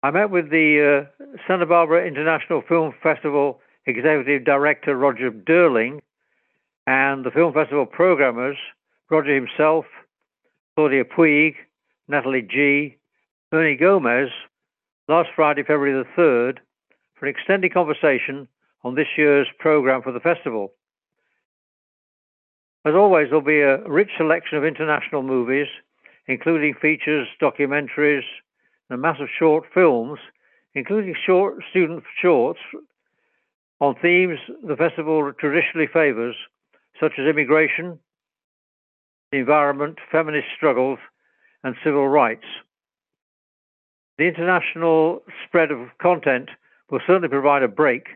I 0.00 0.12
met 0.12 0.30
with 0.30 0.50
the 0.50 1.08
uh, 1.20 1.24
Santa 1.48 1.66
Barbara 1.66 2.06
International 2.06 2.62
Film 2.62 2.94
Festival 3.02 3.60
Executive 3.84 4.44
Director 4.44 4.96
Roger 4.96 5.32
Durling 5.32 6.02
and 6.86 7.24
the 7.24 7.32
Film 7.32 7.52
Festival 7.52 7.84
programmers, 7.84 8.56
Roger 9.10 9.34
himself, 9.34 9.86
Claudia 10.76 11.04
Puig, 11.04 11.56
Natalie 12.06 12.42
G., 12.42 12.96
Ernie 13.52 13.74
Gomez, 13.74 14.28
last 15.08 15.30
Friday, 15.34 15.62
February 15.62 15.92
the 15.92 16.20
3rd, 16.20 16.58
for 17.18 17.26
an 17.26 17.34
extended 17.34 17.74
conversation 17.74 18.46
on 18.84 18.94
this 18.94 19.08
year's 19.16 19.48
program 19.58 20.02
for 20.02 20.12
the 20.12 20.20
festival. 20.20 20.72
As 22.84 22.94
always, 22.94 23.26
there'll 23.28 23.42
be 23.42 23.62
a 23.62 23.82
rich 23.88 24.10
selection 24.16 24.58
of 24.58 24.64
international 24.64 25.24
movies, 25.24 25.66
including 26.28 26.74
features, 26.74 27.26
documentaries, 27.42 28.22
and 28.88 28.98
a 28.98 29.00
mass 29.00 29.18
of 29.20 29.28
short 29.38 29.64
films, 29.72 30.18
including 30.74 31.14
short 31.26 31.62
student 31.70 32.04
shorts 32.20 32.60
on 33.80 33.94
themes 34.02 34.38
the 34.66 34.76
festival 34.76 35.32
traditionally 35.38 35.86
favors, 35.86 36.36
such 37.00 37.12
as 37.18 37.26
immigration, 37.26 37.98
the 39.30 39.38
environment, 39.38 39.98
feminist 40.10 40.48
struggles, 40.56 40.98
and 41.62 41.76
civil 41.84 42.08
rights. 42.08 42.44
The 44.16 44.24
international 44.24 45.22
spread 45.46 45.70
of 45.70 45.88
content 46.02 46.50
will 46.90 47.00
certainly 47.06 47.28
provide 47.28 47.62
a 47.62 47.68
break 47.68 48.08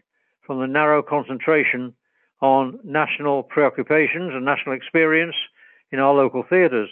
from 0.44 0.60
the 0.60 0.66
narrow 0.66 1.02
concentration 1.02 1.94
on 2.40 2.80
national 2.82 3.44
preoccupations 3.44 4.32
and 4.34 4.44
national 4.44 4.74
experience 4.74 5.36
in 5.92 6.00
our 6.00 6.12
local 6.12 6.42
theatres. 6.48 6.90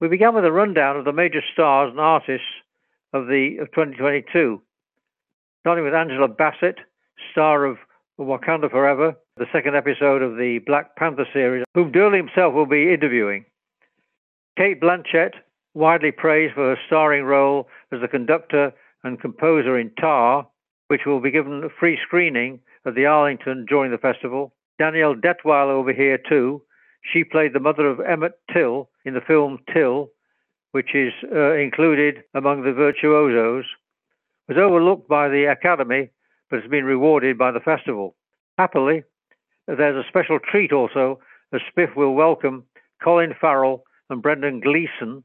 We 0.00 0.08
began 0.08 0.34
with 0.34 0.44
a 0.44 0.52
rundown 0.52 0.96
of 0.96 1.04
the 1.04 1.12
major 1.12 1.40
stars 1.52 1.90
and 1.90 2.00
artists 2.00 2.46
of 3.12 3.26
the 3.26 3.58
of 3.60 3.68
2022, 3.68 4.60
starting 5.60 5.84
with 5.84 5.94
Angela 5.94 6.28
Bassett, 6.28 6.78
star 7.30 7.64
of 7.64 7.78
Wakanda 8.18 8.70
Forever, 8.70 9.14
the 9.36 9.46
second 9.52 9.76
episode 9.76 10.20
of 10.20 10.36
the 10.36 10.58
Black 10.66 10.96
Panther 10.96 11.26
series, 11.32 11.64
whom 11.74 11.92
Durling 11.92 12.26
himself 12.26 12.54
will 12.54 12.66
be 12.66 12.92
interviewing. 12.92 13.44
Cate 14.56 14.80
Blanchett, 14.80 15.34
widely 15.74 16.10
praised 16.10 16.54
for 16.54 16.74
her 16.74 16.80
starring 16.86 17.24
role 17.24 17.68
as 17.92 18.00
the 18.00 18.08
conductor 18.08 18.72
and 19.04 19.20
composer 19.20 19.78
in 19.78 19.90
Tar, 20.00 20.48
which 20.88 21.02
will 21.06 21.20
be 21.20 21.30
given 21.30 21.64
a 21.64 21.68
free 21.68 21.98
screening 22.04 22.60
at 22.84 22.94
the 22.94 23.06
Arlington 23.06 23.66
during 23.68 23.90
the 23.90 23.98
festival. 23.98 24.52
Danielle 24.78 25.14
Deadwyler 25.14 25.76
will 25.76 25.84
be 25.84 25.94
here 25.94 26.18
too. 26.18 26.62
She 27.12 27.22
played 27.22 27.52
the 27.52 27.60
mother 27.60 27.86
of 27.86 28.00
Emmett 28.00 28.38
Till 28.52 28.88
in 29.04 29.14
the 29.14 29.20
film 29.20 29.58
Till, 29.72 30.10
which 30.72 30.94
is 30.94 31.12
uh, 31.32 31.52
included 31.52 32.24
among 32.34 32.62
the 32.62 32.72
virtuosos, 32.72 33.64
was 34.48 34.58
overlooked 34.58 35.08
by 35.08 35.28
the 35.28 35.44
Academy 35.44 36.10
but 36.50 36.60
has 36.60 36.70
been 36.70 36.84
rewarded 36.84 37.38
by 37.38 37.50
the 37.50 37.60
festival. 37.60 38.14
Happily, 38.58 39.02
there's 39.66 39.96
a 39.96 40.08
special 40.08 40.38
treat 40.38 40.72
also 40.72 41.20
as 41.52 41.60
SBIFF 41.72 41.96
will 41.96 42.14
welcome 42.14 42.64
Colin 43.02 43.34
Farrell 43.40 43.84
and 44.10 44.22
Brendan 44.22 44.60
Gleeson, 44.60 45.24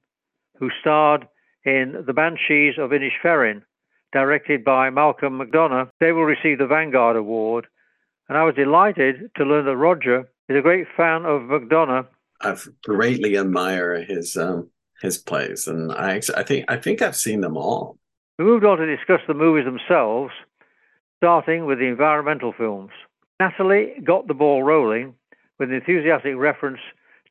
who 0.57 0.69
starred 0.79 1.27
in 1.65 2.03
The 2.05 2.13
Banshees 2.13 2.77
of 2.77 2.91
Inisherin, 2.91 3.63
directed 4.11 4.63
by 4.63 4.89
Malcolm 4.89 5.39
McDonagh. 5.39 5.89
They 5.99 6.11
will 6.11 6.23
receive 6.23 6.57
the 6.57 6.67
Vanguard 6.67 7.15
Award, 7.15 7.67
and 8.27 8.37
I 8.37 8.43
was 8.43 8.55
delighted 8.55 9.31
to 9.35 9.43
learn 9.43 9.65
that 9.65 9.77
Roger 9.77 10.29
is 10.49 10.57
a 10.57 10.61
great 10.61 10.87
fan 10.97 11.25
of 11.25 11.43
McDonagh. 11.43 12.07
I 12.41 12.57
greatly 12.83 13.37
admire 13.37 14.03
his 14.03 14.35
um, 14.35 14.69
his 15.01 15.17
plays, 15.17 15.67
and 15.67 15.91
I 15.91 16.21
I 16.35 16.43
think 16.43 16.65
I 16.67 16.77
think 16.77 17.01
I've 17.01 17.15
seen 17.15 17.41
them 17.41 17.55
all. 17.55 17.97
We 18.37 18.45
moved 18.45 18.65
on 18.65 18.77
to 18.77 18.95
discuss 18.95 19.19
the 19.27 19.33
movies 19.33 19.65
themselves, 19.65 20.33
starting 21.17 21.65
with 21.65 21.79
the 21.79 21.85
environmental 21.85 22.53
films. 22.57 22.91
Natalie 23.39 23.93
got 24.03 24.27
the 24.27 24.33
ball 24.33 24.63
rolling 24.63 25.13
with 25.59 25.69
an 25.69 25.75
enthusiastic 25.75 26.35
reference 26.35 26.79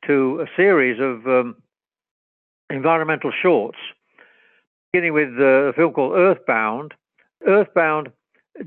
to 0.07 0.41
a 0.41 0.45
series 0.55 0.99
of 0.99 1.27
um, 1.27 1.55
environmental 2.69 3.31
shorts, 3.41 3.77
beginning 4.93 5.13
with 5.13 5.29
uh, 5.39 5.69
a 5.69 5.73
film 5.73 5.93
called 5.93 6.13
Earthbound. 6.13 6.93
Earthbound 7.45 8.09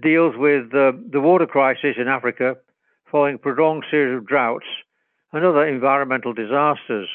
deals 0.00 0.34
with 0.36 0.74
uh, 0.74 0.92
the 1.10 1.20
water 1.20 1.46
crisis 1.46 1.94
in 1.96 2.08
Africa 2.08 2.56
following 3.12 3.34
a 3.34 3.38
prolonged 3.38 3.84
series 3.90 4.16
of 4.16 4.26
droughts 4.26 4.64
and 5.32 5.44
other 5.44 5.68
environmental 5.68 6.32
disasters. 6.32 7.08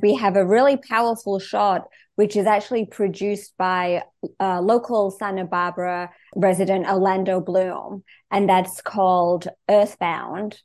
We 0.00 0.14
have 0.14 0.36
a 0.36 0.46
really 0.46 0.76
powerful 0.76 1.40
shot, 1.40 1.88
which 2.14 2.36
is 2.36 2.46
actually 2.46 2.86
produced 2.86 3.54
by 3.58 4.04
uh, 4.38 4.60
local 4.60 5.10
Santa 5.10 5.44
Barbara 5.44 6.10
resident 6.36 6.86
Orlando 6.86 7.40
Bloom, 7.40 8.04
and 8.30 8.48
that's 8.48 8.80
called 8.82 9.48
Earthbound. 9.68 10.60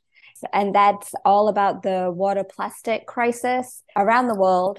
And 0.52 0.74
that's 0.74 1.14
all 1.24 1.48
about 1.48 1.82
the 1.82 2.12
water 2.14 2.44
plastic 2.44 3.06
crisis 3.06 3.82
around 3.96 4.28
the 4.28 4.34
world. 4.34 4.78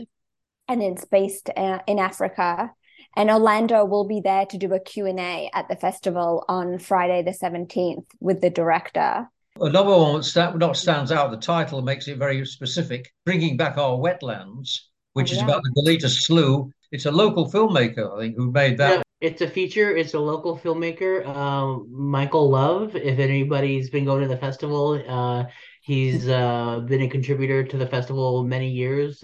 And 0.68 0.84
it's 0.84 1.06
based 1.06 1.50
uh, 1.58 1.80
in 1.88 1.98
Africa. 1.98 2.72
And 3.18 3.32
Orlando 3.32 3.84
will 3.84 4.08
be 4.08 4.22
there 4.22 4.46
to 4.46 4.58
do 4.58 4.74
a 4.74 4.80
Q&A 4.80 5.50
at 5.54 5.68
the 5.68 5.76
festival 5.76 6.46
on 6.48 6.78
Friday 6.78 7.24
the 7.24 7.32
17th 7.32 8.06
with 8.20 8.42
the 8.42 8.50
director. 8.50 9.30
Another 9.60 9.98
one 9.98 10.22
that 10.34 10.58
not 10.58 10.76
stands 10.76 11.14
out, 11.14 11.32
the 11.32 11.38
title 11.38 11.82
makes 11.82 12.10
it 12.10 12.18
very 12.18 12.46
specific, 12.46 13.14
Bringing 13.26 13.56
Back 13.56 13.78
Our 13.78 13.98
Wetlands, 13.98 14.80
which 15.14 15.32
oh, 15.32 15.36
yeah. 15.36 15.38
is 15.38 15.44
about 15.44 15.64
the 15.64 15.82
Goleta 15.82 16.10
Slough. 16.10 16.70
It's 16.92 17.06
a 17.06 17.12
local 17.12 17.50
filmmaker, 17.50 18.18
I 18.18 18.22
think, 18.22 18.36
who 18.36 18.52
made 18.52 18.78
that. 18.80 18.98
Yeah, 18.98 19.04
it's 19.22 19.42
a 19.42 19.50
feature. 19.50 19.96
It's 19.96 20.14
a 20.14 20.20
local 20.20 20.58
filmmaker, 20.58 21.26
um, 21.26 21.88
Michael 21.90 22.50
Love. 22.50 22.98
If 22.98 23.18
anybody's 23.18 23.90
been 23.90 24.04
going 24.04 24.24
to 24.24 24.28
the 24.28 24.38
festival, 24.38 25.02
uh, 25.08 25.46
he's 25.82 26.28
uh, 26.28 26.82
been 26.82 27.04
a 27.04 27.10
contributor 27.10 27.64
to 27.64 27.78
the 27.78 27.88
festival 27.88 28.44
many 28.44 28.70
years. 28.70 29.24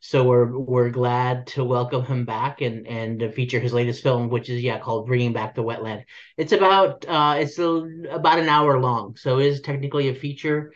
So 0.00 0.24
we're 0.24 0.56
we're 0.58 0.90
glad 0.90 1.48
to 1.48 1.64
welcome 1.64 2.04
him 2.04 2.24
back 2.24 2.60
and 2.60 2.86
and 2.86 3.34
feature 3.34 3.60
his 3.60 3.72
latest 3.72 4.02
film, 4.02 4.28
which 4.28 4.48
is 4.48 4.62
yeah 4.62 4.78
called 4.78 5.06
Bringing 5.06 5.32
Back 5.32 5.54
the 5.54 5.62
Wetland. 5.62 6.04
It's 6.36 6.52
about 6.52 7.04
uh, 7.08 7.36
it's 7.38 7.58
a, 7.58 7.88
about 8.10 8.38
an 8.38 8.48
hour 8.48 8.78
long, 8.80 9.16
so 9.16 9.38
it 9.38 9.46
is 9.46 9.60
technically 9.60 10.08
a 10.08 10.14
feature. 10.14 10.72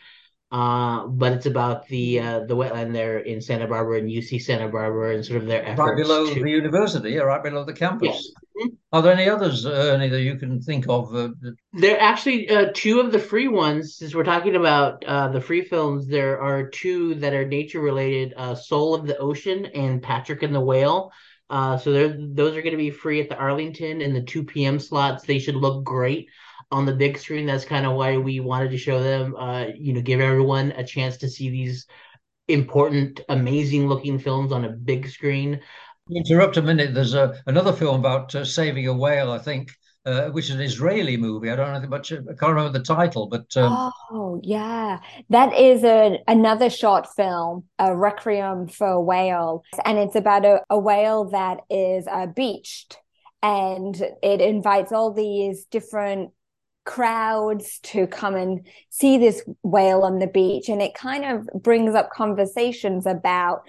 Uh, 0.51 1.07
but 1.07 1.31
it's 1.31 1.45
about 1.45 1.87
the 1.87 2.19
uh, 2.19 2.39
the 2.41 2.55
wetland 2.55 2.91
there 2.91 3.19
in 3.19 3.39
Santa 3.39 3.67
Barbara 3.67 3.99
and 3.99 4.09
UC 4.09 4.41
Santa 4.41 4.67
Barbara 4.67 5.15
and 5.15 5.25
sort 5.25 5.41
of 5.41 5.47
their 5.47 5.63
efforts. 5.63 5.79
Right 5.79 5.95
below 5.95 6.33
to... 6.33 6.43
the 6.43 6.49
university, 6.49 7.11
yeah, 7.11 7.21
right 7.21 7.41
below 7.41 7.63
the 7.63 7.71
campus. 7.71 8.33
Yeah. 8.35 8.41
Are 8.93 9.01
there 9.01 9.13
any 9.13 9.29
others, 9.29 9.65
Ernie, 9.65 10.09
that 10.09 10.21
you 10.21 10.35
can 10.35 10.61
think 10.61 10.85
of? 10.89 11.15
Uh, 11.15 11.29
are 11.81 11.97
actually 11.97 12.49
uh, 12.49 12.71
two 12.73 12.99
of 12.99 13.13
the 13.13 13.19
free 13.19 13.47
ones. 13.47 13.95
Since 13.95 14.13
we're 14.13 14.25
talking 14.25 14.57
about 14.57 15.05
uh, 15.05 15.29
the 15.29 15.39
free 15.39 15.61
films, 15.61 16.07
there 16.07 16.41
are 16.41 16.67
two 16.67 17.15
that 17.15 17.33
are 17.33 17.47
nature 17.47 17.79
related: 17.79 18.33
uh, 18.35 18.53
Soul 18.53 18.93
of 18.93 19.07
the 19.07 19.17
Ocean 19.17 19.65
and 19.67 20.03
Patrick 20.03 20.43
and 20.43 20.53
the 20.53 20.59
Whale. 20.59 21.11
Uh, 21.49 21.77
so 21.77 21.91
those 21.91 22.55
are 22.55 22.61
going 22.61 22.71
to 22.71 22.77
be 22.77 22.89
free 22.89 23.21
at 23.21 23.29
the 23.29 23.37
Arlington 23.37 24.01
in 24.01 24.13
the 24.13 24.21
2 24.21 24.43
p.m. 24.43 24.79
slots. 24.79 25.23
They 25.25 25.39
should 25.39 25.55
look 25.55 25.83
great 25.83 26.29
on 26.71 26.85
the 26.85 26.93
big 26.93 27.17
screen. 27.17 27.45
That's 27.45 27.65
kind 27.65 27.85
of 27.85 27.93
why 27.93 28.17
we 28.17 28.39
wanted 28.39 28.71
to 28.71 28.77
show 28.77 29.03
them, 29.03 29.35
uh, 29.35 29.67
you 29.75 29.93
know, 29.93 30.01
give 30.01 30.21
everyone 30.21 30.71
a 30.71 30.85
chance 30.85 31.17
to 31.17 31.29
see 31.29 31.49
these 31.49 31.87
important, 32.47 33.21
amazing 33.29 33.87
looking 33.87 34.17
films 34.19 34.51
on 34.51 34.65
a 34.65 34.69
big 34.69 35.09
screen. 35.09 35.61
Interrupt 36.13 36.57
a 36.57 36.61
minute. 36.61 36.93
There's 36.93 37.13
a, 37.13 37.41
another 37.47 37.73
film 37.73 37.99
about 37.99 38.33
uh, 38.35 38.43
saving 38.43 38.87
a 38.87 38.93
whale, 38.93 39.31
I 39.31 39.37
think, 39.37 39.71
uh, 40.05 40.29
which 40.29 40.49
is 40.49 40.55
an 40.55 40.61
Israeli 40.61 41.15
movie. 41.15 41.49
I 41.49 41.55
don't 41.55 41.81
know 41.81 41.87
much. 41.87 42.11
I 42.11 42.17
can't 42.17 42.53
remember 42.53 42.77
the 42.77 42.83
title, 42.83 43.27
but 43.27 43.45
um... 43.55 43.91
oh 44.11 44.39
yeah, 44.43 44.99
that 45.29 45.53
is 45.57 45.83
a 45.83 46.17
another 46.27 46.69
short 46.69 47.07
film, 47.15 47.65
a 47.79 47.95
Requiem 47.95 48.67
for 48.67 48.87
a 48.87 49.01
Whale, 49.01 49.63
and 49.85 49.97
it's 49.97 50.15
about 50.15 50.45
a, 50.45 50.61
a 50.69 50.77
whale 50.77 51.25
that 51.29 51.59
is 51.69 52.07
uh, 52.07 52.27
beached, 52.27 52.97
and 53.41 53.95
it 54.21 54.41
invites 54.41 54.91
all 54.91 55.13
these 55.13 55.65
different 55.65 56.31
crowds 56.83 57.79
to 57.83 58.07
come 58.07 58.35
and 58.35 58.67
see 58.89 59.17
this 59.17 59.43
whale 59.61 60.01
on 60.01 60.17
the 60.17 60.25
beach 60.25 60.67
and 60.67 60.81
it 60.81 60.95
kind 60.95 61.23
of 61.23 61.47
brings 61.61 61.93
up 61.93 62.09
conversations 62.09 63.05
about 63.05 63.61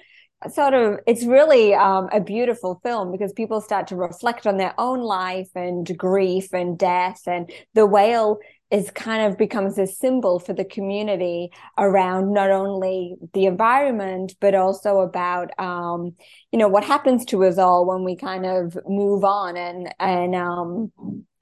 sort 0.51 0.75
of 0.75 0.99
it's 1.07 1.25
really 1.25 1.75
um, 1.75 2.09
a 2.13 2.21
beautiful 2.21 2.81
film 2.83 3.13
because 3.13 3.33
people 3.33 3.61
start 3.61 3.87
to 3.89 3.97
reflect 3.97 4.47
on 4.47 4.57
their 4.57 4.75
own 4.79 5.01
life 5.01 5.51
and 5.55 5.97
grief 5.97 6.53
and 6.53 6.79
death 6.79 7.23
and 7.27 7.51
the 7.75 7.87
whale 7.87 8.39
is 8.71 8.91
kind 8.91 9.31
of 9.31 9.37
becomes 9.37 9.79
a 9.79 9.87
symbol 9.87 10.39
for 10.39 10.55
the 10.55 10.65
community 10.65 11.51
around 11.77 12.33
not 12.33 12.51
only 12.51 13.17
the 13.35 13.45
environment 13.45 14.35
but 14.41 14.55
also 14.55 15.01
about 15.01 15.51
um, 15.59 16.15
you 16.53 16.59
know 16.59 16.69
what 16.69 16.83
happens 16.83 17.25
to 17.27 17.45
us 17.45 17.59
all 17.59 17.85
when 17.85 18.03
we 18.03 18.17
kind 18.17 18.47
of 18.47 18.77
move 18.89 19.25
on. 19.25 19.57
And 19.57 19.95
and 20.01 20.35
um, 20.35 20.93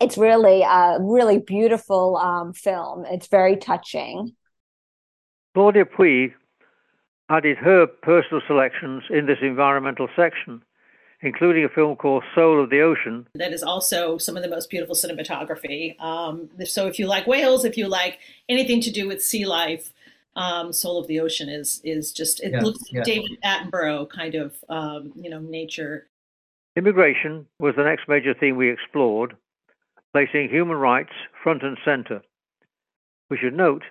it's 0.00 0.18
really 0.18 0.62
a 0.62 0.98
really 1.00 1.38
beautiful 1.38 2.16
um, 2.16 2.52
film. 2.52 3.04
It's 3.06 3.28
very 3.28 3.56
touching. 3.56 4.34
Claudia 5.54 5.84
puig 5.84 6.32
added 7.30 7.56
her 7.58 7.86
personal 7.86 8.42
selections 8.46 9.04
in 9.10 9.26
this 9.26 9.38
environmental 9.40 10.08
section 10.16 10.62
including 11.22 11.64
a 11.64 11.68
film 11.68 11.96
called 11.96 12.24
Soul 12.34 12.62
of 12.62 12.70
the 12.70 12.80
Ocean. 12.80 13.26
That 13.34 13.52
is 13.52 13.62
also 13.62 14.18
some 14.18 14.36
of 14.36 14.42
the 14.42 14.48
most 14.48 14.70
beautiful 14.70 14.94
cinematography. 14.94 16.00
Um, 16.00 16.48
so 16.64 16.86
if 16.86 16.98
you 16.98 17.06
like 17.06 17.26
whales, 17.26 17.64
if 17.64 17.76
you 17.76 17.88
like 17.88 18.18
anything 18.48 18.80
to 18.82 18.90
do 18.90 19.06
with 19.06 19.22
sea 19.22 19.44
life, 19.46 19.92
um, 20.36 20.72
Soul 20.72 20.98
of 20.98 21.06
the 21.08 21.20
Ocean 21.20 21.48
is 21.48 21.80
is 21.84 22.12
just 22.12 22.40
it 22.40 22.52
yeah, 22.52 22.60
looks 22.60 22.80
yeah. 22.90 23.02
David 23.02 23.38
Attenborough 23.44 24.08
kind 24.08 24.34
of 24.34 24.54
um, 24.68 25.12
you 25.14 25.28
know 25.28 25.40
nature. 25.40 26.06
Immigration 26.76 27.46
was 27.58 27.74
the 27.76 27.82
next 27.82 28.08
major 28.08 28.32
theme 28.32 28.56
we 28.56 28.70
explored, 28.70 29.36
placing 30.12 30.48
human 30.48 30.76
rights 30.76 31.12
front 31.42 31.62
and 31.62 31.76
center. 31.84 32.22
We 33.28 33.38
should 33.38 33.54
note 33.54 33.82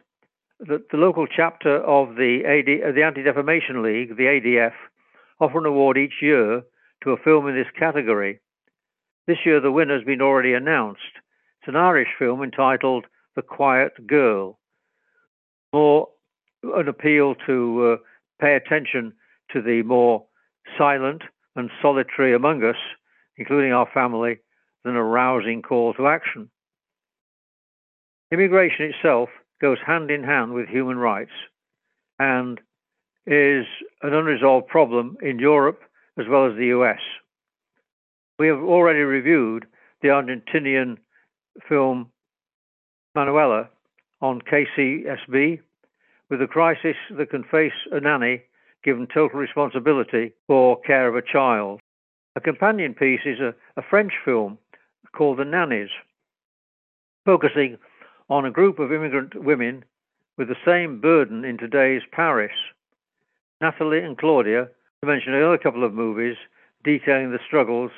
that 0.60 0.90
the 0.92 0.98
local 0.98 1.26
chapter 1.26 1.78
of 1.78 2.16
the 2.16 2.42
AD, 2.46 2.96
the 2.96 3.04
Anti 3.04 3.24
Defamation 3.24 3.82
League, 3.82 4.18
the 4.18 4.24
ADF, 4.24 4.74
offer 5.40 5.60
an 5.60 5.66
award 5.66 5.98
each 5.98 6.22
year 6.22 6.64
to 7.04 7.12
a 7.12 7.18
film 7.18 7.48
in 7.48 7.56
this 7.56 7.72
category. 7.78 8.40
This 9.28 9.38
year, 9.46 9.62
the 9.62 9.72
winner 9.72 9.96
has 9.96 10.04
been 10.04 10.22
already 10.22 10.54
announced. 10.54 11.02
It's 11.62 11.70
an 11.70 11.76
Irish 11.76 12.10
film 12.18 12.44
entitled 12.44 13.06
The 13.36 13.42
Quiet 13.42 14.06
Girl. 14.06 14.60
More 15.72 16.10
an 16.64 16.88
appeal 16.88 17.36
to 17.46 17.94
uh, 17.94 18.04
pay 18.42 18.56
attention 18.56 19.14
to 19.54 19.62
the 19.62 19.84
more 19.84 20.26
silent 20.78 21.22
and 21.56 21.70
solitary 21.82 22.34
among 22.34 22.64
us, 22.64 22.76
including 23.38 23.72
our 23.72 23.88
family, 23.94 24.40
than 24.84 24.96
a 24.96 25.04
rousing 25.04 25.62
call 25.62 25.94
to 25.94 26.08
action. 26.08 26.50
Immigration 28.32 28.92
itself 28.94 29.30
goes 29.62 29.78
hand 29.86 30.10
in 30.12 30.24
hand 30.24 30.54
with 30.54 30.68
human 30.68 30.98
rights 30.98 31.32
and 32.18 32.60
is 33.26 33.66
an 34.02 34.14
unresolved 34.14 34.68
problem 34.68 35.18
in 35.22 35.40
Europe 35.40 35.82
as 36.18 36.26
well 36.30 36.46
as 36.46 36.56
the 36.56 36.68
US. 36.68 37.00
We 38.38 38.48
have 38.48 38.60
already 38.60 39.00
reviewed 39.00 39.66
the 40.02 40.10
Argentinian 40.10 40.98
film 41.68 42.12
Manuela 43.16 43.70
on 44.22 44.42
KCSB 44.42 45.60
with 46.30 46.42
a 46.42 46.48
crisis 46.48 46.96
that 47.18 47.30
can 47.30 47.44
face 47.44 47.74
a 47.92 48.00
nanny 48.00 48.44
given 48.84 49.08
total 49.08 49.40
responsibility 49.40 50.32
for 50.48 50.80
care 50.82 51.08
of 51.08 51.16
a 51.16 51.22
child. 51.22 51.82
A 52.36 52.42
companion 52.42 52.94
piece 52.94 53.22
is 53.26 53.40
a, 53.40 53.54
a 53.76 53.84
French 53.90 54.14
film 54.24 54.58
called 55.12 55.40
The 55.40 55.46
Nannies, 55.46 55.90
focusing 57.26 57.78
on 58.30 58.46
a 58.46 58.52
group 58.52 58.80
of 58.80 58.94
immigrant 58.94 59.34
women 59.36 59.84
with 60.38 60.48
the 60.48 60.56
same 60.66 61.02
burden 61.02 61.44
in 61.44 61.58
today's 61.58 62.04
Paris. 62.12 62.54
Natalie 63.60 64.00
and 64.00 64.18
Claudia 64.18 64.70
mention 65.04 65.34
another 65.34 65.58
couple 65.58 65.84
of 65.84 65.94
movies 65.94 66.38
detailing 66.84 67.32
the 67.32 67.40
struggles 67.46 67.92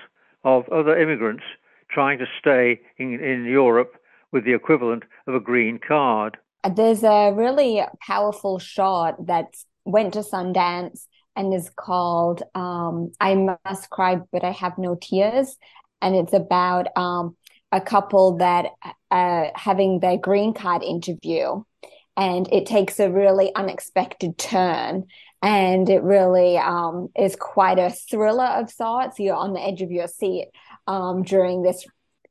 of 0.44 0.68
other 0.70 0.98
immigrants 0.98 1.44
trying 1.90 2.18
to 2.20 2.26
stay 2.40 2.80
in, 2.98 3.20
in 3.20 3.46
Europe 3.46 3.96
with 4.32 4.46
the 4.46 4.54
equivalent 4.54 5.04
of 5.28 5.36
a 5.36 5.40
green 5.40 5.80
card. 5.80 6.38
There's 6.76 7.04
a 7.04 7.32
really 7.32 7.84
powerful 8.06 8.60
shot 8.60 9.28
that 9.28 9.48
went 9.86 10.14
to 10.14 10.20
Sundance 10.20 11.06
and 11.36 11.54
is 11.54 11.70
called 11.76 12.44
um, 12.56 13.12
I 13.20 13.36
Must 13.36 13.90
Cry, 13.90 14.20
but 14.32 14.44
I 14.44 14.52
Have 14.52 14.78
No 14.78 14.96
Tears. 14.96 15.58
And 16.02 16.16
it's 16.16 16.34
about 16.34 16.88
um, 16.96 17.36
a 17.72 17.82
couple 17.82 18.38
that 18.38 18.68
are 19.10 19.52
having 19.56 20.00
their 20.00 20.18
green 20.18 20.54
card 20.54 20.84
interview. 20.84 21.64
And 22.18 22.52
it 22.52 22.66
takes 22.66 23.00
a 23.00 23.10
really 23.10 23.54
unexpected 23.56 24.38
turn. 24.38 25.06
And 25.42 25.90
it 25.90 26.04
really 26.04 26.58
um, 26.58 27.10
is 27.18 27.36
quite 27.36 27.80
a 27.80 27.90
thriller 27.90 28.46
of 28.46 28.70
sorts. 28.70 29.20
You're 29.20 29.36
on 29.36 29.54
the 29.54 29.62
edge 29.62 29.82
of 29.82 29.92
your 29.92 30.08
seat 30.08 30.50
um, 30.88 31.24
during 31.24 31.64
this 31.64 31.86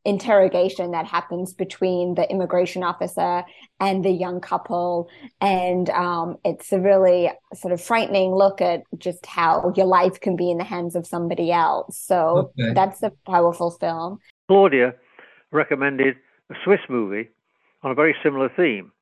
interrogation 0.05 0.93
that 0.93 1.07
happens 1.07 1.53
between 1.53 2.15
the 2.15 2.31
immigration 2.31 2.83
officer 2.83 3.45
and 3.79 4.05
the 4.05 4.11
young 4.11 4.41
couple. 4.41 5.11
And 5.41 5.91
um, 5.91 6.37
it's 6.45 6.73
a 6.73 6.81
really 6.81 7.31
sort 7.55 7.73
of 7.73 7.83
frightening 7.83 8.35
look 8.35 8.61
at 8.61 8.83
just 8.97 9.27
how 9.27 9.73
your 9.77 9.87
life 9.87 10.21
can 10.21 10.37
be 10.37 10.51
in 10.51 10.59
the 10.59 10.65
hands 10.65 10.95
of 10.95 11.07
somebody 11.07 11.53
else. 11.53 11.99
So 11.99 12.53
okay. 12.59 12.73
that's 12.75 13.03
a 13.03 13.13
powerful 13.27 13.73
film. 13.73 14.19
Claudia 14.49 14.95
recommended 15.53 16.17
a 16.51 16.55
Swiss 16.65 16.81
movie 16.89 17.29
on 17.83 17.91
a 17.91 17.95
very 17.95 18.15
similar 18.23 18.51
theme. 18.57 18.93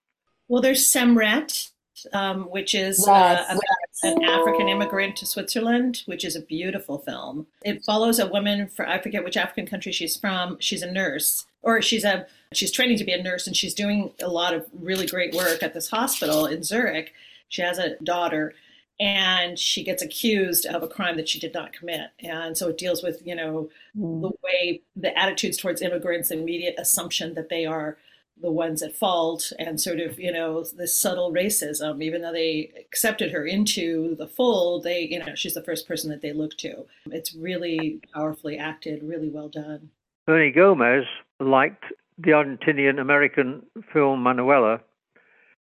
Well, 0.49 0.62
there's 0.62 0.87
Semret, 0.87 1.71
um, 2.12 2.45
which 2.45 2.75
is 2.75 3.06
uh, 3.06 3.45
yes. 3.49 4.05
uh, 4.05 4.09
an 4.09 4.25
African 4.25 4.69
immigrant 4.69 5.17
to 5.17 5.27
Switzerland, 5.27 6.03
which 6.06 6.25
is 6.25 6.37
a 6.37 6.41
beautiful 6.41 6.99
film. 6.99 7.47
It 7.65 7.85
follows 7.85 8.19
a 8.19 8.27
woman 8.27 8.69
for 8.69 8.87
I 8.87 9.00
forget 9.00 9.25
which 9.25 9.37
African 9.37 9.67
country 9.67 9.93
she's 9.93 10.17
from. 10.17 10.56
She's 10.61 10.83
a 10.83 10.91
nurse, 10.91 11.47
or 11.62 11.83
she's 11.83 12.05
a 12.05 12.27
she's 12.53 12.71
training 12.71 12.99
to 12.99 13.05
be 13.05 13.12
a 13.12 13.23
nurse, 13.23 13.47
and 13.47 13.56
she's 13.56 13.75
doing 13.75 14.12
a 14.21 14.29
lot 14.29 14.55
of 14.55 14.67
really 14.73 15.06
great 15.06 15.35
work 15.35 15.62
at 15.62 15.75
this 15.75 15.91
hospital 15.91 16.47
in 16.47 16.62
Zurich. 16.62 17.12
She 17.49 17.62
has 17.62 17.79
a 17.79 17.97
daughter, 18.03 18.55
and 19.00 19.59
she 19.59 19.85
gets 19.85 20.03
accused 20.03 20.67
of 20.67 20.83
a 20.83 20.89
crime 20.89 21.17
that 21.17 21.29
she 21.29 21.39
did 21.39 21.55
not 21.55 21.73
commit, 21.73 22.11
and 22.21 22.56
so 22.56 22.69
it 22.69 22.79
deals 22.79 23.03
with 23.03 23.23
you 23.25 23.35
know 23.35 23.71
mm. 23.97 24.21
the 24.23 24.31
way 24.43 24.83
the 24.97 25.17
attitudes 25.17 25.56
towards 25.56 25.83
immigrants, 25.83 26.31
and 26.31 26.41
immediate 26.41 26.75
assumption 26.79 27.35
that 27.35 27.49
they 27.49 27.65
are 27.65 27.97
the 28.41 28.50
ones 28.50 28.83
at 28.83 28.95
fault 28.95 29.53
and 29.59 29.81
sort 29.81 30.00
of 30.00 30.19
you 30.19 30.33
know 30.33 30.65
this 30.77 30.99
subtle 30.99 31.33
racism. 31.33 32.03
Even 32.03 32.23
though 32.23 32.33
they 32.33 32.73
accepted 32.79 33.31
her 33.33 33.45
into 33.45 34.15
the 34.17 34.27
fold 34.27 34.83
they 34.83 35.00
you 35.00 35.19
know 35.19 35.35
she's 35.35 35.55
the 35.55 35.62
first 35.62 35.87
person 35.87 36.11
that 36.11 36.23
they 36.23 36.33
look 36.33 36.56
to. 36.59 36.85
It's 37.06 37.35
really 37.35 38.00
powerfully 38.12 38.59
acted 38.59 39.03
really 39.03 39.29
well 39.29 39.49
done. 39.49 39.91
Bernie 40.27 40.53
gomez 40.53 41.05
liked 41.41 41.85
the 42.19 42.33
argentinian 42.33 43.00
american 43.00 43.62
film 43.93 44.23
manuela 44.23 44.81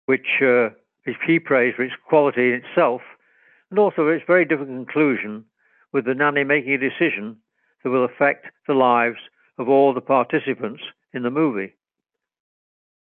which 0.06 0.40
uh, 0.40 0.68
he 1.26 1.38
praised 1.38 1.76
for 1.76 1.82
its 1.82 1.94
quality 2.08 2.52
in 2.52 2.62
itself 2.64 3.00
and 3.70 3.78
also 3.78 4.08
its 4.08 4.24
very 4.26 4.44
different 4.44 4.70
conclusion 4.70 5.44
with 5.92 6.04
the 6.04 6.14
nanny 6.14 6.44
making 6.44 6.72
a 6.72 6.78
decision 6.78 7.36
that 7.82 7.90
will 7.90 8.04
affect 8.04 8.46
the 8.66 8.74
lives 8.74 9.18
of 9.58 9.68
all 9.68 9.94
the 9.94 10.00
participants 10.00 10.82
in 11.12 11.22
the 11.22 11.30
movie 11.30 11.74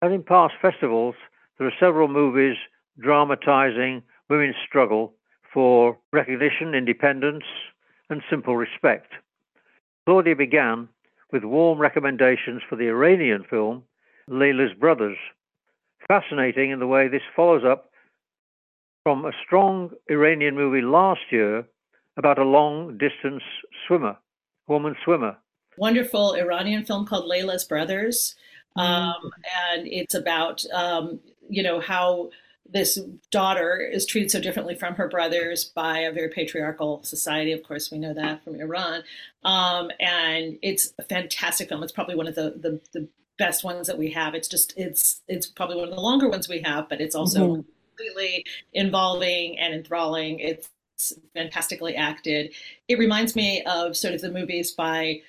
as 0.02 0.12
in 0.12 0.22
past 0.22 0.54
festivals, 0.60 1.14
there 1.58 1.66
are 1.66 1.72
several 1.78 2.08
movies 2.08 2.56
dramatizing 2.98 4.02
women's 4.28 4.56
struggle 4.66 5.14
for 5.52 5.98
recognition, 6.12 6.74
independence, 6.74 7.44
and 8.08 8.22
simple 8.30 8.56
respect. 8.56 9.12
Claudia 10.06 10.36
began 10.36 10.88
with 11.32 11.44
warm 11.44 11.78
recommendations 11.78 12.62
for 12.68 12.76
the 12.76 12.88
Iranian 12.88 13.44
film 13.48 13.82
Leila's 14.26 14.72
Brothers. 14.72 15.18
Fascinating 16.08 16.70
in 16.70 16.78
the 16.78 16.86
way 16.86 17.08
this 17.08 17.22
follows 17.36 17.62
up 17.64 17.89
from 19.02 19.24
a 19.24 19.32
strong 19.44 19.90
Iranian 20.10 20.54
movie 20.54 20.82
last 20.82 21.20
year 21.30 21.66
about 22.16 22.38
a 22.38 22.44
long 22.44 22.98
distance 22.98 23.42
swimmer, 23.86 24.16
woman 24.66 24.94
swimmer. 25.04 25.36
Wonderful 25.78 26.34
Iranian 26.34 26.84
film 26.84 27.06
called 27.06 27.26
Leila's 27.26 27.64
Brothers 27.64 28.34
Mm-hmm. 28.76 29.26
Um, 29.26 29.32
and 29.68 29.86
it's 29.86 30.14
about, 30.14 30.64
um, 30.72 31.20
you 31.48 31.62
know, 31.62 31.80
how 31.80 32.30
this 32.72 33.00
daughter 33.32 33.76
is 33.78 34.06
treated 34.06 34.30
so 34.30 34.40
differently 34.40 34.76
from 34.76 34.94
her 34.94 35.08
brothers 35.08 35.64
by 35.64 36.00
a 36.00 36.12
very 36.12 36.28
patriarchal 36.28 37.02
society. 37.02 37.52
Of 37.52 37.64
course, 37.64 37.90
we 37.90 37.98
know 37.98 38.14
that 38.14 38.44
from 38.44 38.54
Iran. 38.60 39.02
Um, 39.42 39.90
and 39.98 40.56
it's 40.62 40.94
a 40.98 41.02
fantastic 41.02 41.68
film. 41.68 41.82
It's 41.82 41.92
probably 41.92 42.14
one 42.14 42.28
of 42.28 42.34
the, 42.34 42.54
the, 42.56 42.80
the, 42.92 43.08
best 43.38 43.64
ones 43.64 43.86
that 43.86 43.96
we 43.96 44.10
have. 44.10 44.34
It's 44.34 44.48
just, 44.48 44.74
it's, 44.76 45.22
it's 45.26 45.46
probably 45.46 45.76
one 45.76 45.88
of 45.88 45.94
the 45.94 46.00
longer 46.02 46.28
ones 46.28 46.46
we 46.46 46.60
have, 46.60 46.90
but 46.90 47.00
it's 47.00 47.14
also 47.14 47.40
mm-hmm. 47.40 47.60
Completely 48.00 48.46
involving 48.72 49.58
and 49.58 49.74
enthralling. 49.74 50.38
It's 50.38 50.70
fantastically 51.34 51.96
acted. 51.96 52.54
It 52.88 52.98
reminds 52.98 53.36
me 53.36 53.62
of 53.64 53.94
sort 53.94 54.14
of 54.14 54.22
the 54.22 54.30
movies 54.30 54.70
by 54.70 55.20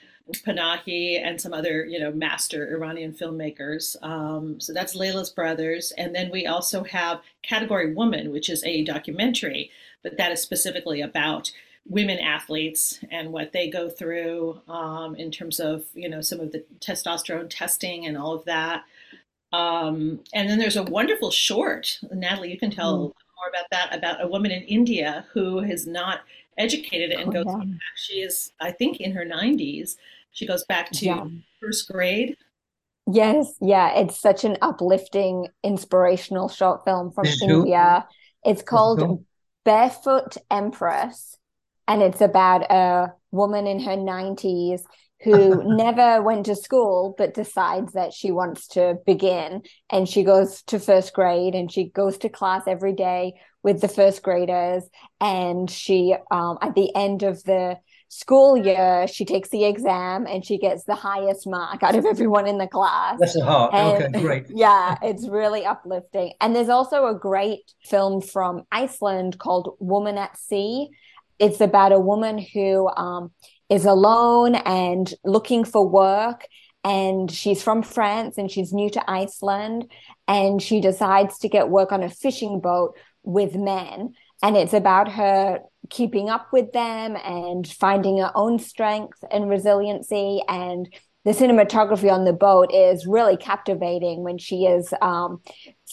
Panahi 0.46 1.22
and 1.22 1.42
some 1.42 1.54
other, 1.54 1.84
you 1.86 2.00
know, 2.00 2.12
master 2.12 2.74
Iranian 2.74 3.12
filmmakers. 3.12 4.02
Um, 4.02 4.62
so 4.62 4.72
that's 4.72 4.96
Leila's 4.96 5.32
Brothers. 5.32 5.92
And 5.98 6.16
then 6.16 6.32
we 6.32 6.46
also 6.46 6.84
have 6.86 7.20
Category 7.42 7.94
Woman, 7.94 8.32
which 8.32 8.50
is 8.50 8.64
a 8.64 8.86
documentary, 8.86 9.70
but 10.02 10.16
that 10.18 10.32
is 10.32 10.42
specifically 10.42 11.02
about 11.02 11.52
women 11.86 12.20
athletes 12.20 13.04
and 13.12 13.34
what 13.34 13.52
they 13.52 13.70
go 13.70 13.90
through 13.90 14.62
um, 14.70 15.16
in 15.16 15.30
terms 15.32 15.60
of, 15.60 15.84
you 15.94 16.08
know, 16.08 16.22
some 16.22 16.40
of 16.40 16.54
the 16.54 16.64
testosterone 16.80 17.50
testing 17.50 18.06
and 18.06 18.18
all 18.18 18.34
of 18.34 18.46
that. 18.46 18.86
Um, 19.54 20.22
and 20.34 20.50
then 20.50 20.60
there's 20.60 20.78
a 20.78 20.84
wonderful 20.84 21.32
short, 21.32 22.00
Natalie, 22.12 22.52
you 22.52 22.60
can 22.60 22.72
tell 22.72 22.96
mm. 22.96 23.00
more 23.00 23.50
about 23.50 23.66
that, 23.72 23.96
about 23.96 24.24
a 24.24 24.28
woman 24.28 24.52
in 24.52 24.64
India 24.64 25.26
who 25.34 25.60
is 25.60 25.88
not 25.88 26.22
educated 26.58 27.12
and 27.12 27.30
oh, 27.30 27.44
goes 27.44 27.46
yeah. 27.48 27.74
she 27.96 28.16
is 28.16 28.52
i 28.60 28.70
think 28.70 29.00
in 29.00 29.14
her 29.14 29.26
90s 29.26 29.96
she 30.32 30.48
goes 30.48 30.64
back 30.66 30.90
to 30.92 31.06
yeah. 31.06 31.26
first 31.62 31.92
grade. 31.92 32.38
Yes, 33.12 33.54
yeah, 33.60 33.98
it's 34.00 34.20
such 34.20 34.44
an 34.44 34.58
uplifting, 34.62 35.48
inspirational 35.64 36.50
short 36.50 36.86
film 36.86 37.12
from 37.12 37.26
India. 37.42 38.08
It's 38.46 38.62
called 38.62 39.26
Barefoot 39.66 40.38
Empress, 40.50 41.38
and 41.88 42.02
it's 42.02 42.22
about 42.22 42.72
a 42.72 43.14
woman 43.32 43.68
in 43.68 43.80
her 43.82 43.98
90s 43.98 44.84
who 45.24 45.64
never 45.76 46.22
went 46.22 46.46
to 46.48 46.56
school 46.56 47.16
but 47.18 47.34
decides 47.34 47.94
that 47.94 48.14
she 48.14 48.32
wants 48.32 48.68
to 48.70 48.98
begin. 49.06 49.62
And 49.92 50.08
she 50.08 50.24
goes 50.24 50.62
to 50.64 50.80
first 50.80 51.14
grade 51.14 51.56
and 51.56 51.72
she 51.72 51.90
goes 51.90 52.18
to 52.20 52.30
class 52.30 52.64
every 52.68 52.94
day 52.94 53.34
with 53.64 53.82
the 53.82 53.88
first 53.88 54.24
graders. 54.24 54.84
And 55.20 55.70
she 55.70 56.16
um, 56.32 56.58
at 56.62 56.76
the 56.76 56.96
end 56.96 57.24
of 57.24 57.44
the 57.44 57.78
school 58.14 58.58
year 58.58 59.08
she 59.08 59.24
takes 59.24 59.48
the 59.52 59.64
exam 59.64 60.28
and 60.28 60.46
she 60.46 60.58
gets 60.58 60.84
the 60.84 60.96
highest 60.96 61.48
mark 61.48 61.82
out 61.82 61.96
of 61.96 62.06
everyone 62.06 62.46
in 62.46 62.58
the 62.58 62.68
class. 62.68 63.18
That's 63.18 63.38
a 63.38 63.46
heart. 63.46 63.74
And, 63.74 64.04
okay 64.16 64.22
great. 64.22 64.46
yeah 64.50 64.98
it's 65.02 65.28
really 65.30 65.66
uplifting. 65.66 66.34
And 66.42 66.54
there's 66.54 66.68
also 66.68 67.08
a 67.08 67.16
great 67.16 67.72
film 67.86 68.22
from 68.22 68.64
iceland 68.70 69.40
called 69.40 69.78
woman 69.80 70.18
at 70.18 70.38
sea. 70.38 70.90
It's 71.40 71.62
about 71.62 71.94
a 71.94 72.00
woman 72.00 72.38
who 72.38 72.90
um, 72.90 73.32
is 73.72 73.86
alone 73.86 74.56
and 74.56 75.14
looking 75.24 75.64
for 75.64 75.88
work 75.88 76.46
and 76.84 77.32
she's 77.32 77.64
from 77.64 77.82
France 77.82 78.38
and 78.38 78.52
she's 78.52 78.74
new 78.74 78.90
to 78.90 79.10
Iceland 79.10 79.90
and 80.28 80.62
she 80.62 80.82
decides 80.82 81.40
to 81.40 81.48
get 81.48 81.70
work 81.70 81.94
on 81.94 82.04
a 82.04 82.10
fishing 82.10 82.60
boat 82.60 82.98
with 83.24 83.56
men. 83.56 84.14
And 84.44 84.58
it's 84.58 84.74
about 84.74 85.10
her 85.14 85.62
keeping 85.90 86.30
up 86.30 86.52
with 86.52 86.74
them 86.74 87.16
and 87.16 87.66
finding 87.66 88.18
her 88.18 88.32
own 88.36 88.60
strength 88.60 89.24
and 89.32 89.50
resiliency. 89.50 90.42
And 90.50 90.94
the 91.24 91.32
cinematography 91.32 92.12
on 92.12 92.26
the 92.26 92.34
boat 92.34 92.74
is 92.74 93.08
really 93.08 93.38
captivating 93.38 94.24
when 94.24 94.38
she 94.38 94.66
is 94.66 94.94
um 95.02 95.40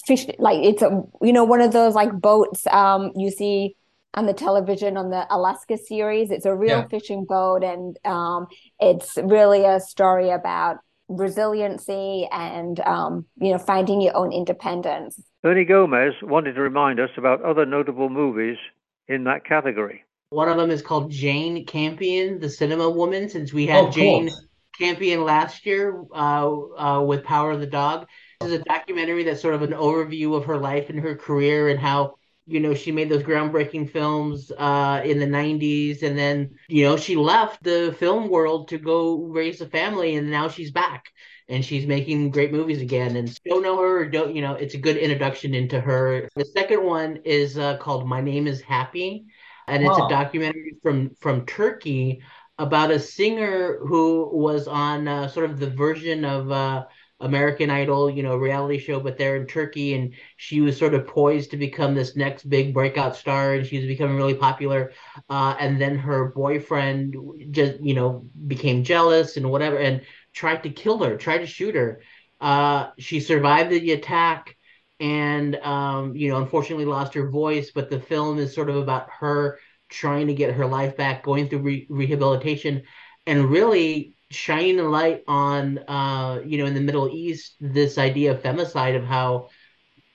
fish 0.06 0.26
like 0.38 0.58
it's 0.64 0.80
a 0.80 1.02
you 1.20 1.34
know 1.34 1.44
one 1.44 1.60
of 1.60 1.72
those 1.72 1.94
like 1.94 2.12
boats 2.18 2.66
um 2.68 3.12
you 3.14 3.30
see 3.30 3.76
on 4.14 4.26
the 4.26 4.32
television 4.32 4.96
on 4.96 5.10
the 5.10 5.26
Alaska 5.30 5.76
series. 5.76 6.30
It's 6.30 6.46
a 6.46 6.54
real 6.54 6.78
yeah. 6.78 6.88
fishing 6.88 7.24
boat, 7.28 7.62
and 7.62 7.96
um, 8.04 8.46
it's 8.80 9.16
really 9.16 9.64
a 9.64 9.80
story 9.80 10.30
about 10.30 10.78
resiliency 11.08 12.28
and 12.30 12.80
um, 12.80 13.26
you 13.40 13.52
know 13.52 13.58
finding 13.58 14.00
your 14.00 14.16
own 14.16 14.32
independence. 14.32 15.22
Ernie 15.44 15.64
Gomez 15.64 16.14
wanted 16.22 16.54
to 16.54 16.60
remind 16.60 17.00
us 17.00 17.10
about 17.16 17.42
other 17.42 17.64
notable 17.64 18.08
movies 18.08 18.58
in 19.06 19.24
that 19.24 19.44
category. 19.44 20.04
One 20.30 20.48
of 20.48 20.58
them 20.58 20.70
is 20.70 20.82
called 20.82 21.10
Jane 21.10 21.64
Campion, 21.64 22.38
the 22.38 22.50
Cinema 22.50 22.90
Woman. 22.90 23.28
Since 23.28 23.52
we 23.52 23.66
had 23.66 23.86
oh, 23.86 23.90
Jane 23.90 24.30
Campion 24.78 25.24
last 25.24 25.64
year 25.64 26.04
uh, 26.14 26.50
uh, 26.76 27.02
with 27.02 27.24
Power 27.24 27.52
of 27.52 27.60
the 27.60 27.66
Dog, 27.66 28.06
this 28.40 28.50
is 28.50 28.60
a 28.60 28.64
documentary 28.64 29.24
that's 29.24 29.40
sort 29.40 29.54
of 29.54 29.62
an 29.62 29.70
overview 29.70 30.36
of 30.36 30.44
her 30.44 30.58
life 30.58 30.90
and 30.90 31.00
her 31.00 31.16
career 31.16 31.70
and 31.70 31.80
how 31.80 32.17
you 32.48 32.60
know 32.60 32.74
she 32.74 32.90
made 32.90 33.08
those 33.08 33.22
groundbreaking 33.22 33.90
films 33.90 34.50
uh, 34.56 35.02
in 35.04 35.18
the 35.18 35.26
90s 35.26 36.02
and 36.02 36.18
then 36.18 36.50
you 36.68 36.84
know 36.84 36.96
she 36.96 37.14
left 37.14 37.62
the 37.62 37.94
film 37.98 38.28
world 38.28 38.68
to 38.68 38.78
go 38.78 39.18
raise 39.24 39.60
a 39.60 39.66
family 39.68 40.16
and 40.16 40.30
now 40.30 40.48
she's 40.48 40.70
back 40.70 41.04
and 41.48 41.64
she's 41.64 41.86
making 41.86 42.30
great 42.30 42.52
movies 42.52 42.80
again 42.80 43.16
and 43.16 43.38
don't 43.44 43.62
know 43.62 43.78
her 43.78 44.00
or 44.00 44.08
don't 44.08 44.34
you 44.34 44.42
know 44.42 44.54
it's 44.54 44.74
a 44.74 44.78
good 44.78 44.96
introduction 44.96 45.54
into 45.54 45.80
her. 45.80 46.28
The 46.36 46.44
second 46.44 46.84
one 46.84 47.20
is 47.24 47.58
uh, 47.58 47.76
called 47.78 48.08
my 48.08 48.20
name 48.20 48.46
is 48.46 48.60
happy 48.60 49.26
and 49.66 49.84
it's 49.84 49.98
a 49.98 50.08
documentary 50.08 50.76
from 50.82 51.10
from 51.20 51.44
turkey 51.46 52.22
about 52.58 52.90
a 52.90 52.98
singer 52.98 53.78
who 53.86 54.28
was 54.32 54.66
on 54.66 55.06
uh, 55.06 55.28
sort 55.28 55.48
of 55.48 55.60
the 55.60 55.70
version 55.70 56.24
of 56.24 56.50
uh, 56.50 56.86
American 57.20 57.70
Idol, 57.70 58.08
you 58.08 58.22
know, 58.22 58.36
reality 58.36 58.78
show, 58.78 59.00
but 59.00 59.18
they're 59.18 59.36
in 59.36 59.46
Turkey, 59.46 59.94
and 59.94 60.14
she 60.36 60.60
was 60.60 60.76
sort 60.76 60.94
of 60.94 61.06
poised 61.06 61.50
to 61.50 61.56
become 61.56 61.94
this 61.94 62.14
next 62.14 62.48
big 62.48 62.72
breakout 62.72 63.16
star, 63.16 63.54
and 63.54 63.66
she 63.66 63.78
was 63.78 63.86
becoming 63.86 64.16
really 64.16 64.34
popular. 64.34 64.92
Uh, 65.28 65.56
and 65.58 65.80
then 65.80 65.98
her 65.98 66.26
boyfriend 66.26 67.16
just, 67.50 67.80
you 67.80 67.94
know, 67.94 68.24
became 68.46 68.84
jealous 68.84 69.36
and 69.36 69.50
whatever, 69.50 69.78
and 69.78 70.02
tried 70.32 70.62
to 70.62 70.70
kill 70.70 70.98
her, 71.02 71.16
tried 71.16 71.38
to 71.38 71.46
shoot 71.46 71.74
her. 71.74 72.02
Uh, 72.40 72.90
she 72.98 73.18
survived 73.18 73.70
the 73.70 73.92
attack, 73.92 74.56
and 75.00 75.56
um, 75.56 76.14
you 76.14 76.30
know, 76.30 76.38
unfortunately 76.38 76.84
lost 76.84 77.14
her 77.14 77.30
voice. 77.30 77.72
But 77.72 77.90
the 77.90 78.00
film 78.00 78.38
is 78.38 78.54
sort 78.54 78.70
of 78.70 78.76
about 78.76 79.08
her 79.18 79.58
trying 79.88 80.28
to 80.28 80.34
get 80.34 80.54
her 80.54 80.66
life 80.66 80.96
back, 80.96 81.24
going 81.24 81.48
through 81.48 81.60
re- 81.60 81.86
rehabilitation, 81.88 82.82
and 83.26 83.50
really 83.50 84.14
shining 84.30 84.78
a 84.78 84.82
light 84.82 85.22
on 85.26 85.78
uh 85.88 86.40
you 86.44 86.58
know 86.58 86.66
in 86.66 86.74
the 86.74 86.80
middle 86.80 87.08
east 87.08 87.54
this 87.60 87.96
idea 87.98 88.32
of 88.32 88.42
femicide 88.42 88.96
of 88.96 89.04
how 89.04 89.48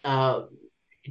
uh 0.04 0.44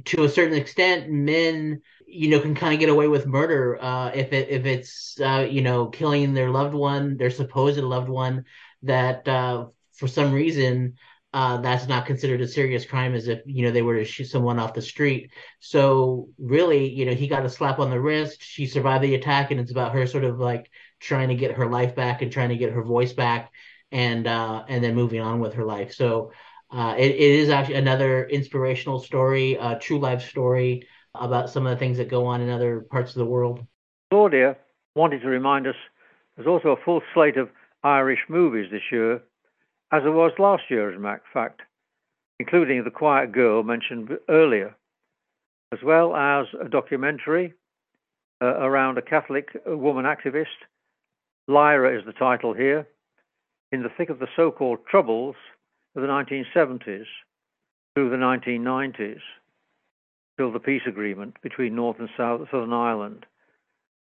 to 0.05 0.23
a 0.23 0.29
certain 0.29 0.57
extent 0.57 1.09
men 1.09 1.81
you 2.07 2.29
know 2.29 2.39
can 2.39 2.55
kind 2.55 2.73
of 2.73 2.79
get 2.79 2.89
away 2.89 3.07
with 3.07 3.25
murder 3.25 3.81
uh 3.81 4.09
if 4.13 4.31
it 4.33 4.49
if 4.49 4.65
it's 4.65 5.19
uh 5.19 5.45
you 5.49 5.61
know 5.61 5.87
killing 5.87 6.33
their 6.33 6.49
loved 6.49 6.73
one 6.73 7.17
their 7.17 7.29
supposed 7.29 7.77
loved 7.77 8.09
one 8.09 8.45
that 8.83 9.27
uh 9.27 9.65
for 9.93 10.07
some 10.07 10.31
reason 10.31 10.95
uh, 11.33 11.57
that's 11.57 11.87
not 11.87 12.05
considered 12.05 12.41
a 12.41 12.47
serious 12.47 12.85
crime 12.85 13.15
as 13.15 13.27
if 13.27 13.41
you 13.45 13.65
know 13.65 13.71
they 13.71 13.81
were 13.81 13.95
to 13.97 14.05
shoot 14.05 14.25
someone 14.25 14.59
off 14.59 14.75
the 14.75 14.81
street. 14.83 15.31
So 15.59 16.29
really, 16.37 16.87
you 16.89 17.05
know, 17.05 17.15
he 17.15 17.27
got 17.27 17.43
a 17.43 17.49
slap 17.49 17.79
on 17.79 17.89
the 17.89 17.99
wrist. 17.99 18.43
She 18.43 18.67
survived 18.67 19.03
the 19.03 19.15
attack, 19.15 19.49
and 19.49 19.59
it's 19.59 19.71
about 19.71 19.93
her 19.93 20.05
sort 20.05 20.25
of 20.25 20.39
like 20.39 20.69
trying 21.03 21.29
to 21.29 21.35
get 21.35 21.51
her 21.51 21.69
life 21.69 21.95
back 21.95 22.21
and 22.21 22.31
trying 22.31 22.49
to 22.49 22.57
get 22.57 22.71
her 22.71 22.83
voice 22.83 23.13
back 23.13 23.51
and 23.91 24.27
uh, 24.27 24.63
and 24.67 24.83
then 24.83 24.95
moving 24.95 25.21
on 25.21 25.39
with 25.39 25.53
her 25.53 25.65
life. 25.65 25.93
So 25.93 26.31
uh, 26.71 26.95
it, 26.97 27.11
it 27.11 27.31
is 27.41 27.49
actually 27.49 27.75
another 27.75 28.25
inspirational 28.25 28.99
story, 28.99 29.55
a 29.59 29.77
true 29.77 29.99
life 29.99 30.23
story 30.23 30.87
about 31.13 31.49
some 31.49 31.67
of 31.67 31.71
the 31.71 31.77
things 31.77 31.97
that 31.97 32.09
go 32.09 32.25
on 32.25 32.41
in 32.41 32.49
other 32.49 32.81
parts 32.81 33.11
of 33.11 33.19
the 33.19 33.25
world. 33.25 33.65
Claudia 34.09 34.57
wanted 34.95 35.21
to 35.21 35.27
remind 35.27 35.67
us 35.67 35.75
there's 36.35 36.47
also 36.47 36.69
a 36.69 36.83
full 36.83 37.01
slate 37.13 37.37
of 37.37 37.49
Irish 37.83 38.19
movies 38.27 38.71
this 38.71 38.81
year, 38.91 39.15
as 39.91 40.01
there 40.03 40.11
was 40.11 40.31
last 40.39 40.63
year, 40.69 40.89
as 40.89 40.95
a 40.95 40.99
matter 40.99 41.17
of 41.17 41.33
fact, 41.33 41.61
including 42.39 42.83
The 42.83 42.89
Quiet 42.91 43.31
Girl 43.31 43.61
mentioned 43.61 44.09
earlier, 44.27 44.75
as 45.71 45.79
well 45.83 46.15
as 46.15 46.47
a 46.59 46.69
documentary 46.69 47.53
uh, 48.41 48.45
around 48.45 48.97
a 48.97 49.01
Catholic 49.01 49.49
woman 49.67 50.05
activist 50.05 50.45
Lyra 51.47 51.97
is 51.97 52.05
the 52.05 52.13
title 52.13 52.53
here. 52.53 52.87
In 53.71 53.83
the 53.83 53.89
thick 53.97 54.09
of 54.09 54.19
the 54.19 54.27
so 54.35 54.51
called 54.51 54.85
Troubles 54.89 55.35
of 55.95 56.01
the 56.01 56.07
1970s 56.07 57.05
through 57.95 58.09
the 58.09 58.15
1990s, 58.15 59.19
till 60.37 60.51
the 60.51 60.59
peace 60.59 60.81
agreement 60.87 61.35
between 61.41 61.75
North 61.75 61.99
and 61.99 62.09
South 62.17 62.41
Southern 62.51 62.73
Ireland. 62.73 63.25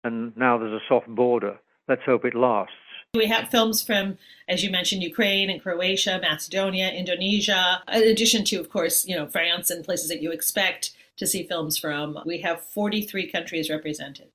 And 0.04 0.36
now 0.38 0.58
there's 0.58 0.74
a 0.74 0.86
soft 0.88 1.08
border. 1.08 1.60
Let's 1.88 2.04
hope 2.06 2.26
it 2.26 2.36
lasts. 2.36 2.74
We 3.14 3.28
have 3.28 3.50
films 3.50 3.82
from, 3.82 4.18
as 4.48 4.64
you 4.64 4.70
mentioned, 4.70 5.02
Ukraine 5.02 5.50
and 5.50 5.62
Croatia, 5.62 6.20
Macedonia, 6.22 6.90
Indonesia, 6.90 7.82
in 7.92 8.04
addition 8.04 8.44
to, 8.46 8.58
of 8.58 8.70
course, 8.70 9.08
you 9.08 9.16
know, 9.16 9.28
France 9.28 9.70
and 9.70 9.84
places 9.84 10.10
that 10.10 10.22
you 10.22 10.32
expect 10.32 10.92
to 11.16 11.26
see 11.26 11.48
films 11.48 11.78
from. 11.78 12.20
We 12.26 12.42
have 12.42 12.62
43 12.62 13.32
countries 13.32 13.70
represented. 13.70 14.28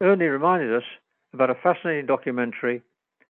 Ernie 0.00 0.24
reminded 0.24 0.74
us 0.74 0.84
about 1.32 1.50
a 1.50 1.54
fascinating 1.54 2.06
documentary 2.06 2.82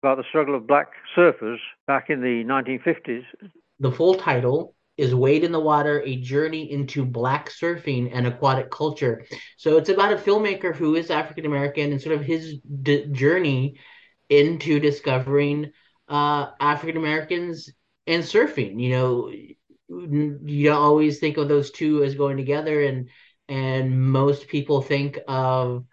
about 0.01 0.17
the 0.17 0.23
struggle 0.29 0.55
of 0.55 0.67
black 0.67 0.87
surfers 1.15 1.57
back 1.87 2.09
in 2.09 2.21
the 2.21 2.43
1950s. 2.43 3.23
The 3.79 3.91
full 3.91 4.15
title 4.15 4.75
is 4.97 5.15
Wade 5.15 5.43
in 5.43 5.51
the 5.51 5.59
Water 5.59 6.01
A 6.05 6.17
Journey 6.17 6.71
into 6.71 7.03
Black 7.05 7.49
Surfing 7.49 8.11
and 8.13 8.27
Aquatic 8.27 8.69
Culture. 8.69 9.25
So 9.57 9.77
it's 9.77 9.89
about 9.89 10.13
a 10.13 10.17
filmmaker 10.17 10.75
who 10.75 10.95
is 10.95 11.09
African 11.09 11.45
American 11.45 11.91
and 11.91 12.01
sort 12.01 12.15
of 12.15 12.23
his 12.23 12.59
d- 12.83 13.07
journey 13.11 13.77
into 14.29 14.79
discovering 14.79 15.71
uh, 16.07 16.51
African 16.59 16.97
Americans 16.97 17.69
and 18.07 18.23
surfing. 18.23 18.79
You 18.81 18.89
know, 18.91 19.31
you 19.89 20.63
don't 20.69 20.81
always 20.81 21.19
think 21.19 21.37
of 21.37 21.47
those 21.47 21.71
two 21.71 22.03
as 22.03 22.15
going 22.15 22.37
together, 22.37 22.83
and 22.83 23.09
and 23.49 24.11
most 24.11 24.47
people 24.47 24.81
think 24.81 25.19
of 25.27 25.85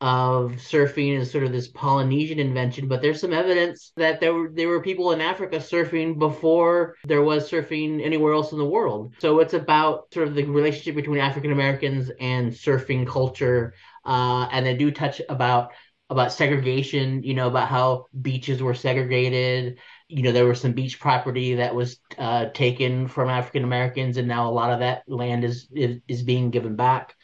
of 0.00 0.52
surfing 0.56 1.18
as 1.18 1.30
sort 1.30 1.44
of 1.44 1.52
this 1.52 1.68
Polynesian 1.68 2.38
invention, 2.38 2.88
but 2.88 3.00
there's 3.00 3.20
some 3.20 3.32
evidence 3.32 3.92
that 3.96 4.20
there 4.20 4.34
were 4.34 4.50
there 4.52 4.68
were 4.68 4.82
people 4.82 5.12
in 5.12 5.20
Africa 5.20 5.56
surfing 5.56 6.18
before 6.18 6.96
there 7.04 7.22
was 7.22 7.50
surfing 7.50 8.04
anywhere 8.04 8.34
else 8.34 8.52
in 8.52 8.58
the 8.58 8.64
world. 8.64 9.14
So 9.18 9.38
it's 9.38 9.54
about 9.54 10.12
sort 10.12 10.28
of 10.28 10.34
the 10.34 10.44
relationship 10.44 10.96
between 10.96 11.20
African 11.20 11.52
Americans 11.52 12.10
and 12.20 12.52
surfing 12.52 13.06
culture, 13.06 13.74
uh, 14.04 14.48
and 14.50 14.66
they 14.66 14.76
do 14.76 14.90
touch 14.90 15.22
about 15.28 15.70
about 16.10 16.32
segregation. 16.32 17.22
You 17.22 17.34
know 17.34 17.46
about 17.46 17.68
how 17.68 18.06
beaches 18.20 18.62
were 18.62 18.74
segregated. 18.74 19.78
You 20.08 20.24
know 20.24 20.32
there 20.32 20.44
was 20.44 20.60
some 20.60 20.72
beach 20.72 20.98
property 20.98 21.54
that 21.54 21.74
was 21.74 21.98
uh, 22.18 22.46
taken 22.46 23.06
from 23.06 23.28
African 23.28 23.62
Americans, 23.62 24.16
and 24.16 24.26
now 24.26 24.50
a 24.50 24.52
lot 24.52 24.72
of 24.72 24.80
that 24.80 25.04
land 25.06 25.44
is 25.44 25.68
is, 25.72 26.00
is 26.08 26.22
being 26.24 26.50
given 26.50 26.74
back. 26.74 27.14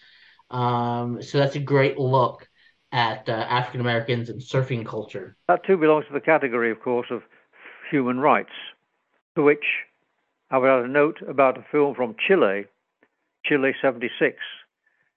Um, 0.50 1.22
so 1.22 1.38
that's 1.38 1.56
a 1.56 1.60
great 1.60 1.98
look 1.98 2.48
at 2.92 3.28
uh, 3.28 3.32
African 3.32 3.80
Americans 3.80 4.28
and 4.30 4.40
surfing 4.40 4.84
culture. 4.84 5.36
That 5.48 5.64
too 5.64 5.76
belongs 5.76 6.06
to 6.06 6.12
the 6.12 6.20
category, 6.20 6.70
of 6.70 6.80
course, 6.80 7.06
of 7.10 7.22
human 7.90 8.18
rights, 8.18 8.50
to 9.36 9.42
which 9.42 9.64
I 10.50 10.58
would 10.58 10.68
add 10.68 10.84
a 10.84 10.88
note 10.88 11.18
about 11.28 11.58
a 11.58 11.64
film 11.70 11.94
from 11.94 12.16
Chile, 12.26 12.64
Chile 13.44 13.74
76. 13.80 14.36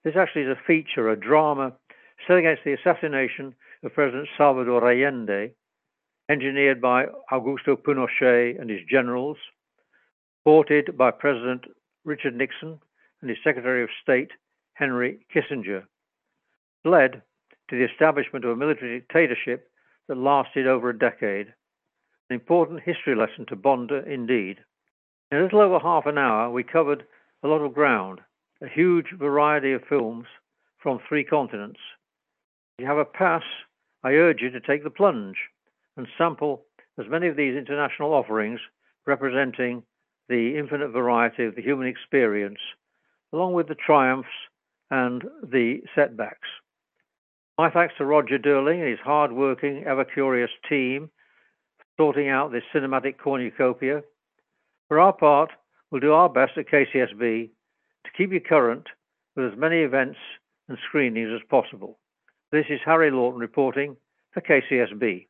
This 0.04 0.16
actually 0.16 0.44
is 0.44 0.50
a 0.50 0.68
feature, 0.68 1.10
a 1.10 1.20
drama 1.20 1.74
set 2.28 2.38
against 2.38 2.64
the 2.64 2.74
assassination 2.74 3.56
of 3.84 3.94
President 3.94 4.28
Salvador 4.38 4.90
Allende, 4.90 5.52
engineered 6.30 6.82
by 6.82 7.06
Augusto 7.32 7.76
Pinochet 7.76 8.60
and 8.60 8.70
his 8.70 8.82
generals, 8.90 9.38
supported 10.42 10.98
by 10.98 11.12
President 11.12 11.66
Richard 12.06 12.36
Nixon 12.36 12.80
and 13.22 13.30
his 13.30 13.40
Secretary 13.44 13.84
of 13.84 13.90
State, 14.02 14.32
Henry 14.74 15.26
Kissinger, 15.34 15.84
led 16.86 17.22
to 17.70 17.78
the 17.78 17.86
establishment 17.92 18.46
of 18.46 18.52
a 18.52 18.56
military 18.56 19.00
dictatorship 19.00 19.70
that 20.08 20.18
lasted 20.18 20.68
over 20.68 20.90
a 20.90 20.98
decade. 20.98 21.48
An 22.30 22.36
important 22.36 22.82
history 22.82 23.16
lesson 23.16 23.46
to 23.48 23.56
Bonda, 23.56 24.06
indeed. 24.06 24.60
In 25.32 25.38
a 25.38 25.44
little 25.44 25.62
over 25.62 25.80
half 25.80 26.06
an 26.06 26.18
hour, 26.18 26.50
we 26.50 26.64
covered 26.64 27.06
a 27.44 27.48
lot 27.48 27.62
of 27.62 27.74
ground, 27.74 28.20
a 28.62 28.68
huge 28.68 29.08
variety 29.18 29.74
of 29.74 29.84
films 29.88 30.26
from 30.78 31.00
three 31.08 31.24
continents. 31.24 31.80
If 32.78 32.84
you 32.84 32.88
have 32.88 32.98
a 32.98 33.06
pass, 33.06 33.44
I 34.04 34.12
urge 34.12 34.42
you 34.42 34.50
to 34.52 34.60
take 34.60 34.84
the 34.84 34.90
plunge 34.90 35.38
and 35.98 36.08
sample 36.18 36.66
as 37.00 37.08
many 37.10 37.28
of 37.28 37.36
these 37.36 37.56
international 37.56 38.14
offerings 38.14 38.60
representing 39.06 39.84
the 40.30 40.58
infinite 40.58 40.90
variety 40.90 41.46
of 41.46 41.56
the 41.56 41.62
human 41.62 41.88
experience, 41.88 42.60
along 43.32 43.54
with 43.54 43.68
the 43.68 43.76
triumphs 43.76 44.30
and 44.92 45.24
the 45.44 45.82
setbacks. 45.96 46.48
My 47.58 47.70
thanks 47.70 47.94
to 48.00 48.06
Roger 48.06 48.40
Durling 48.40 48.80
and 48.80 48.90
his 48.90 49.00
hard-working, 49.00 49.84
ever-curious 49.86 50.50
team 50.68 51.12
for 51.78 51.86
sorting 51.98 52.28
out 52.28 52.52
this 52.52 52.64
cinematic 52.74 53.20
cornucopia. 53.20 54.02
For 54.88 55.00
our 55.00 55.14
part, 55.14 55.52
we'll 55.92 56.02
do 56.02 56.14
our 56.14 56.30
best 56.30 56.58
at 56.58 56.68
KCSB 56.68 57.50
to 58.06 58.12
keep 58.18 58.34
you 58.34 58.42
current 58.42 58.88
with 59.36 59.54
as 59.54 59.58
many 59.58 59.82
events 59.82 60.18
and 60.68 60.80
screenings 60.88 61.30
as 61.32 61.48
possible. 61.48 62.00
This 62.52 62.66
is 62.70 62.80
Harry 62.86 63.12
Lawton 63.12 63.40
reporting 63.40 63.98
for 64.32 64.42
KCSB. 64.42 65.28